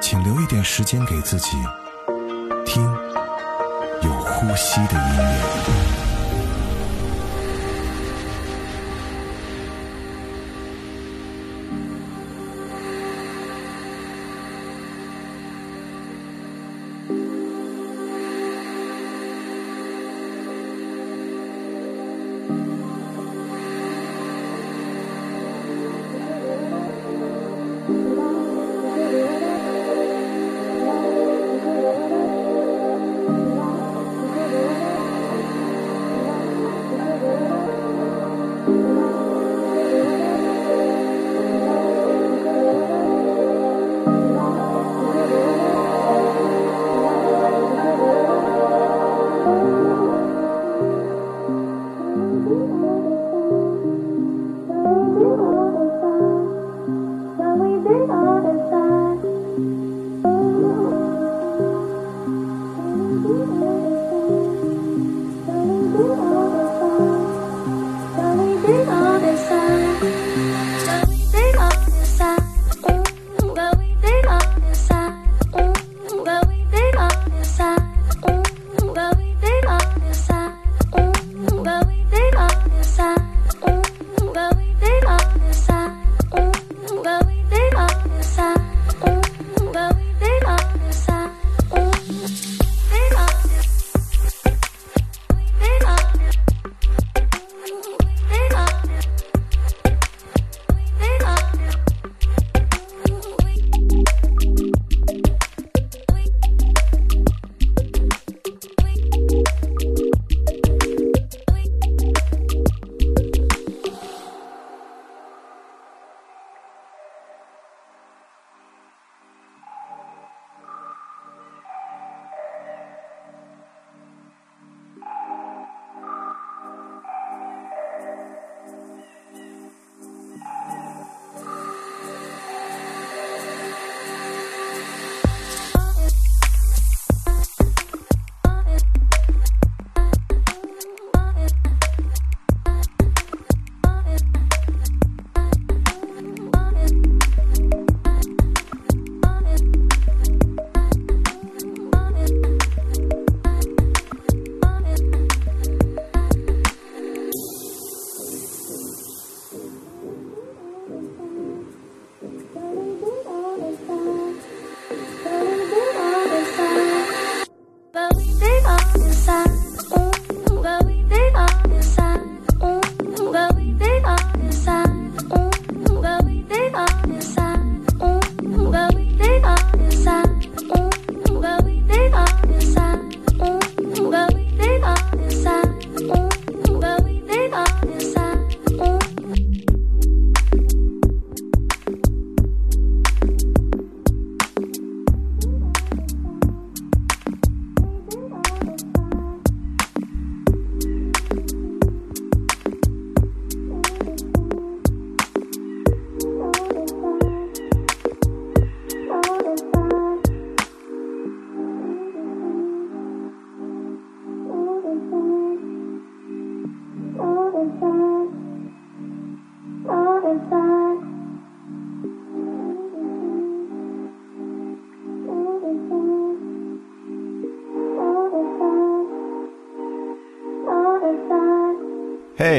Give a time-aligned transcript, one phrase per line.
[0.00, 1.50] 请留一点时间给自己，
[2.64, 2.82] 听
[4.02, 5.87] 有呼吸的音乐。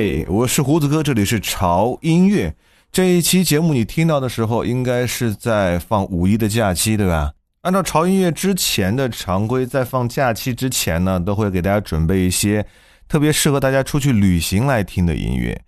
[0.01, 2.56] 嘿，我是胡子哥，这里是潮音乐。
[2.90, 7.34] 这一期节目你听到的时候，应该是在放五一的假期，对吧？
[7.63, 12.66] 按照潮音乐之前的常规，在放假期之前呢，都会给大家准备一些
[13.10, 15.62] 特别适合大家出去旅行来听的音乐。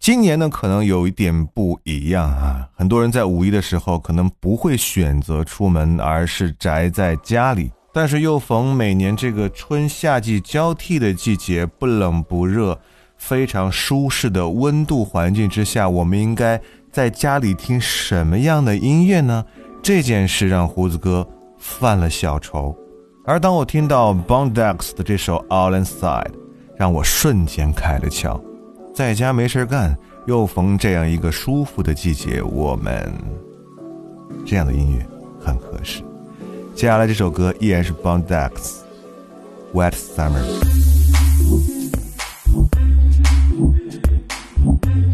[0.00, 7.70] 今年呢，可能有一点不一样啊，很多人在五一的时候可能不会选择出门，而是宅在家里。
[7.92, 12.76] 但是又逢每年这个春夏季交替的季节，不冷不热。
[13.26, 16.60] 非常舒适的温度环境之下，我们应该
[16.92, 19.42] 在家里听什么样的音乐呢？
[19.82, 21.26] 这件事让胡子哥
[21.56, 22.76] 犯了小愁。
[23.24, 26.34] 而当我听到 Bondex 的这首 All Inside，
[26.76, 28.38] 让我瞬间开了窍。
[28.94, 33.10] 在家没事干，又逢这样一个舒服的季节，我们
[34.44, 35.06] 这样的音乐
[35.40, 36.02] 很合适。
[36.74, 38.50] 接下来这首歌依然是 Bondex
[39.72, 41.03] Wet Summer。
[42.54, 42.70] thank
[44.86, 45.13] you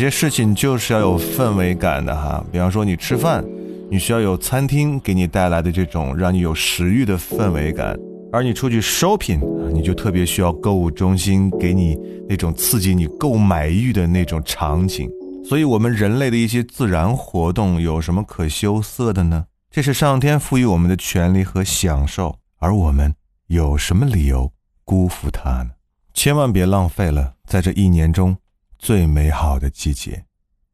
[0.00, 3.44] 些事情就是要有氛围感的哈，比方说你吃饭，
[3.90, 7.94] 你需要有餐厅给你带来的这种让你有食欲的氛围感；
[8.32, 15.06] 而你出去 shopping，你就特别需要购物中心给你那种刺激你购买欲的那种场景。
[15.44, 19.44] 所以，我们人类的一些自然活动有什么可羞涩的呢？
[19.70, 23.14] 这是上天赋予我们的权利和享受，而我们
[23.48, 24.50] 有什么理由
[24.82, 25.72] 辜负它呢？
[26.14, 28.34] 千万别浪费了，在这一年中。
[28.80, 30.24] 最美好的季节。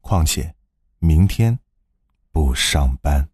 [0.07, 0.55] 况且
[0.99, 1.59] 明天
[2.31, 3.27] 不上班。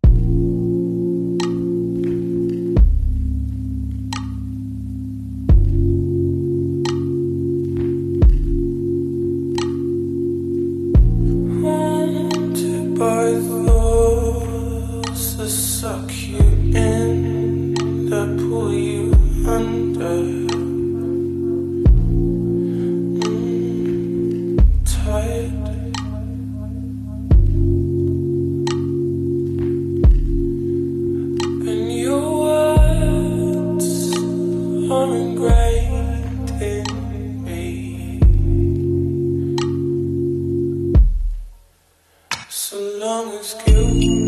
[43.13, 44.22] long as you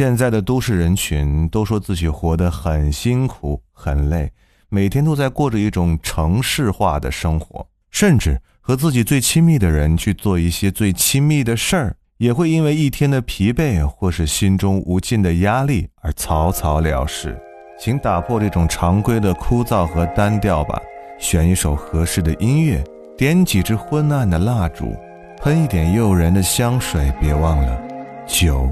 [0.00, 4.32] 现在的都市人群都说自己活得很辛苦、很累，
[4.70, 17.38] 每天都在过着一种城市化的生活，甚至和自己最亲密的人去做一些最亲密的事儿，也会因为一天的疲惫或是心中无尽的压力而草草了事。
[17.78, 20.80] 请打破这种常规的枯燥和单调吧，
[21.18, 22.82] 选一首合适的音乐，
[23.18, 24.96] 点几支昏暗的蜡烛，
[25.42, 27.82] 喷一点诱人的香水，别忘了，
[28.26, 28.66] 酒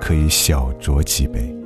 [0.00, 1.57] 可以小酌几杯。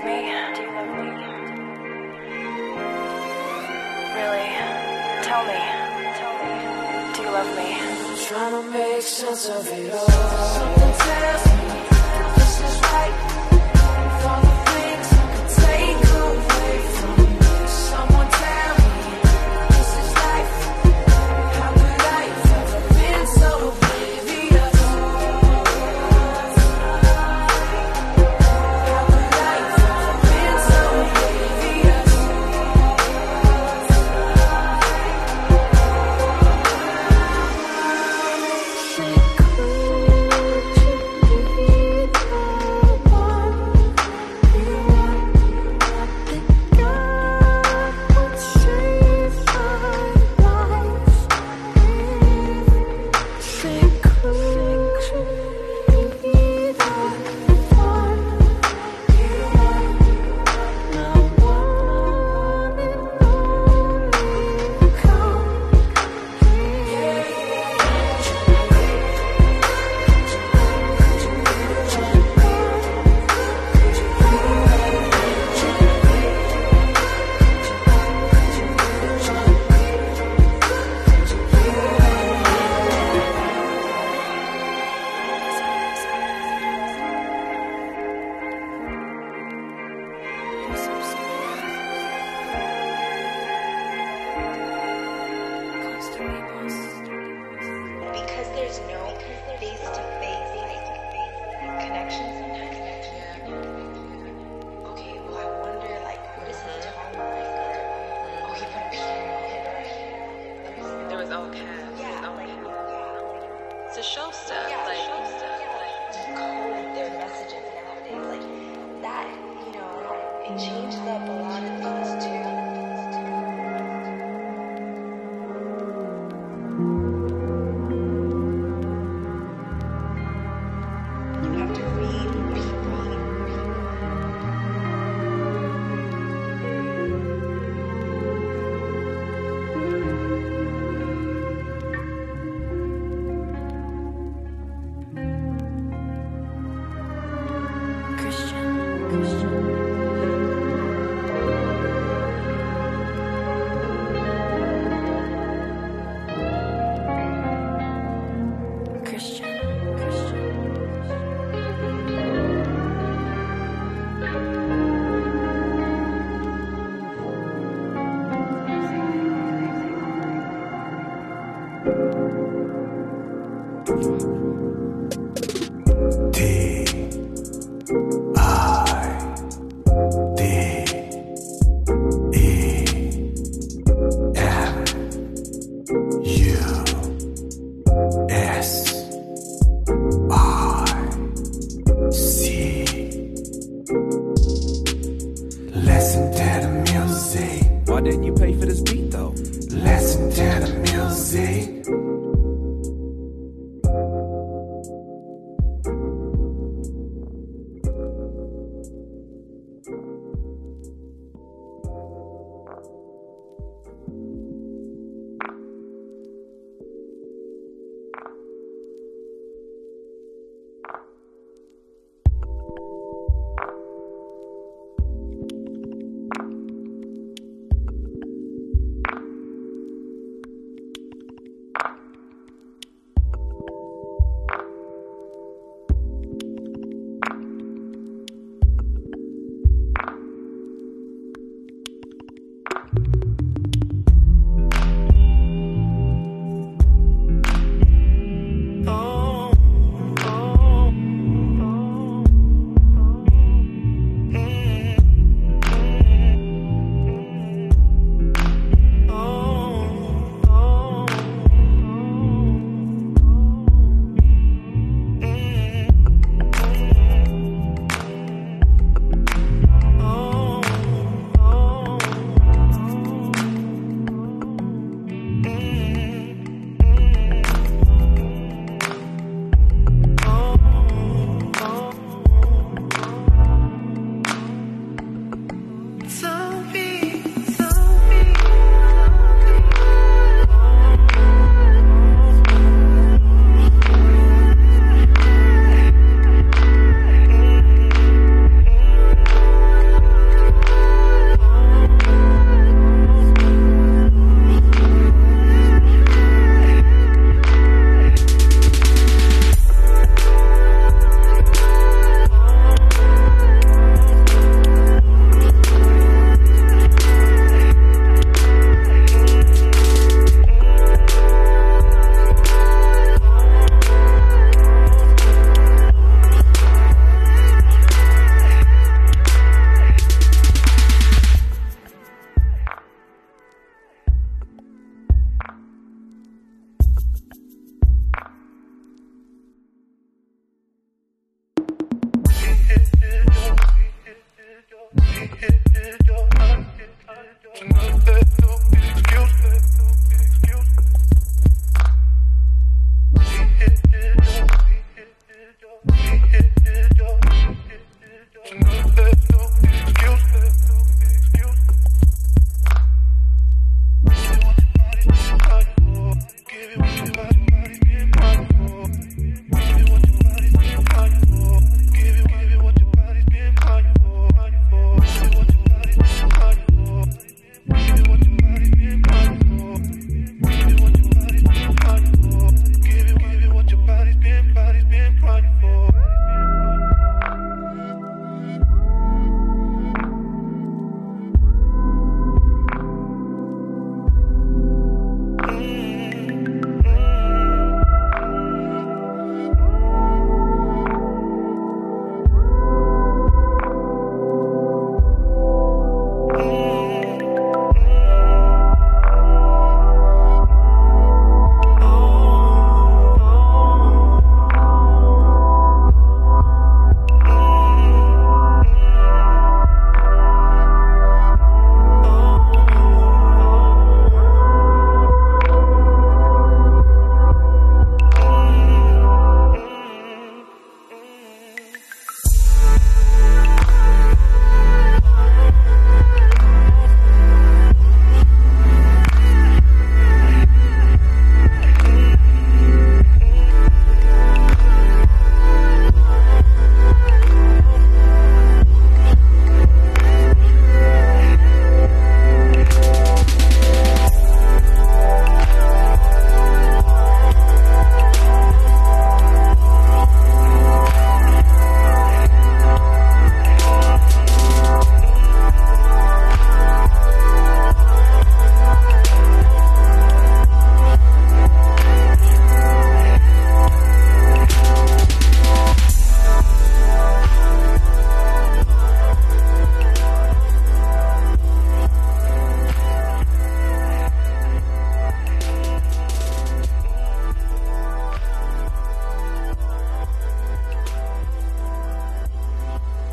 [0.00, 0.20] love me?
[0.54, 1.10] Do you love me?
[4.16, 4.48] Really?
[5.22, 5.60] Tell me.
[6.18, 6.56] Tell me.
[7.14, 7.68] Do you love me?
[7.80, 10.08] I'm trying to make sense of it all.
[10.08, 11.68] Something tells me
[12.36, 13.29] this is right.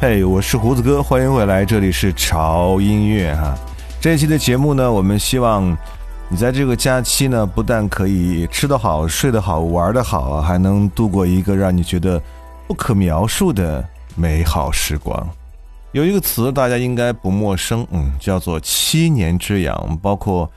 [0.09, 3.53] 嘿，我是胡子哥，欢迎回来，这里是潮音乐哈。
[3.99, 5.77] 这一期的节目呢，我们希望
[6.29, 12.21] 你在这个假期呢，不但可以吃得好、睡得好、玩得好，还能度过一个让你觉得
[12.69, 15.27] 不可描述的美好时光。
[15.91, 19.99] 有一个词大家应该不陌生，嗯，叫做七年之痒。
[20.01, 20.49] 包括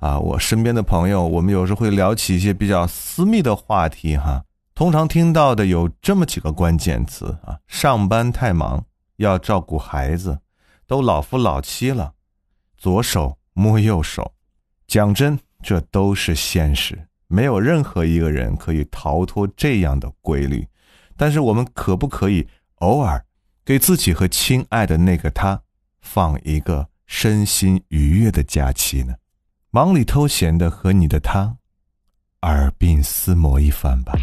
[0.00, 4.42] 啊，我身边的朋友，我们有时候会聊起一些比较私密的话题哈。
[4.74, 8.84] 通常听到的有这么几个关键词啊：上班太忙。
[9.18, 10.40] 要照顾孩子，
[10.88, 12.14] 都老夫老妻了，
[12.76, 14.32] 左手摸右手，
[14.88, 20.66] 讲真，这都是现实，没有任何一个人可以逃脱这样的规律。
[21.16, 23.24] 但是，我们可不可以偶尔
[23.64, 25.62] 给自己和亲爱的那个他
[26.00, 29.14] 放一个身心愉悦的假期呢？
[29.70, 31.56] 忙里偷闲的和你的他
[32.42, 34.14] 耳鬓厮磨一番吧。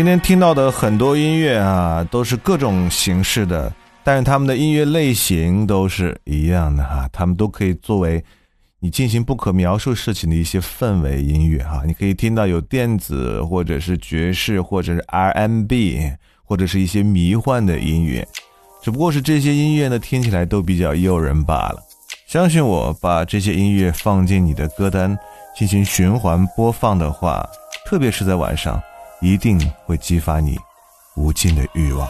[0.00, 3.70] 今天听到的很多音乐啊，都是各种形式的，
[4.02, 8.24] 但是他们的音乐类型都是一样的哈，他们都可以作为
[8.78, 11.82] 你进行不可描述事情的一些氛围音乐哈。
[11.86, 18.26] 你可以听到有电子，或者是爵士，或者是 RMB，或者是一些迷幻的音乐，
[18.82, 21.76] 只不过是这些音乐呢听起来都比较诱人罢了。
[22.26, 25.14] 相信我，把这些音乐放进你的歌单
[25.54, 27.46] 进行循环播放的话，
[27.84, 28.82] 特别是在晚上。
[29.20, 30.58] 一定会激发你
[31.14, 32.08] 无尽的欲望。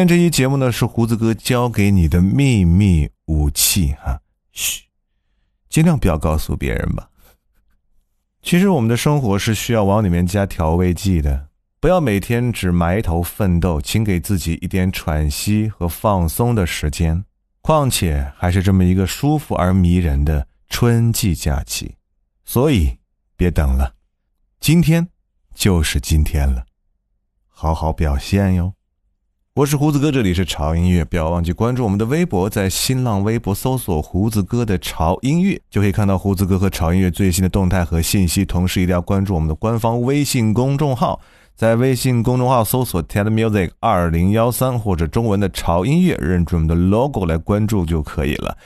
[0.00, 4.18] 天这期节目呢，是胡子哥教给你的秘密武器哈，
[4.50, 4.84] 嘘，
[5.68, 7.10] 尽量不要告诉别人吧。
[8.40, 11.48] 其实我们的生活是需要往里面加调味剂的，
[11.80, 17.22] 不要每天只埋头奋斗，请给自己一点喘息和放松的时间。
[17.60, 21.94] 况且还是这么一个舒服而迷人的春季假期，
[22.46, 22.96] 所以
[23.36, 23.94] 别等了，
[24.60, 25.06] 今天
[25.54, 26.64] 就是今天了，
[27.46, 28.72] 好好表现哟。
[29.60, 38.42] 我是胡子哥，这里是潮音乐，不要忘记关注我们的微博，在新浪微博搜索“胡子哥的潮音乐”，就可以看到胡子哥和潮音乐最新的动态和信息。
[38.42, 41.20] 同时，一定要关注我们的官方微信公众号，
[41.54, 48.56] 在微信公众号搜索 “ted music 二零幺三”或者中文的“潮音乐”，认准我们的 logo 来关注就可以了。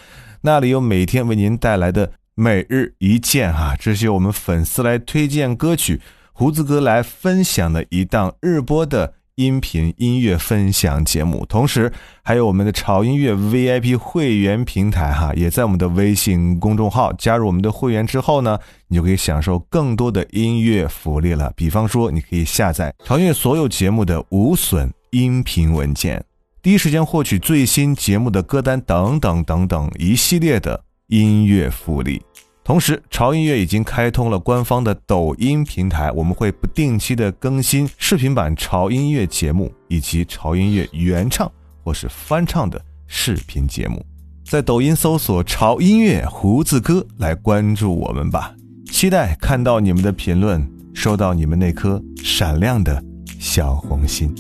[0.43, 6.01] 那里有每天为您带来的每日一见哈，这是我们粉丝来推荐歌曲，
[6.33, 9.15] 胡子哥来分享的一档日播的。
[9.37, 11.93] 音频音乐分享节目，同时
[12.23, 17.13] 还有我们的潮音乐 VIP 会员平台哈，也在我们的微信公众号。
[17.15, 21.53] 加入我们的会员之后呢，你就可以享受更多的音乐福利了。
[21.57, 26.25] 比方说，你可以下载潮音乐所有节目的无损音频文件，
[26.63, 32.23] 第一时间获取最新节目的歌单等等等等一系列的音乐福利。
[32.65, 41.51] 同时，潮音乐已经开通了官方的抖音平台，我们会不定期的更新视频版潮音乐节目以及潮音乐原唱
[41.83, 44.03] 或是翻唱的视频节目。
[44.47, 48.55] 在抖音搜索“潮音乐胡子哥”来关注我们吧，
[48.91, 53.05] 期待看到你们的评论，收到你们那颗闪亮的
[53.39, 54.35] 小红心。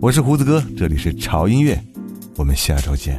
[0.00, 1.76] 我是胡子哥，这里是潮音乐，
[2.36, 3.18] 我们下周见。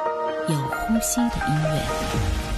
[0.47, 2.50] 有呼吸的音乐。